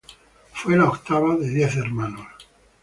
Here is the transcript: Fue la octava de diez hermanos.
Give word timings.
Fue 0.53 0.75
la 0.75 0.89
octava 0.89 1.35
de 1.35 1.47
diez 1.47 1.75
hermanos. 1.75 2.25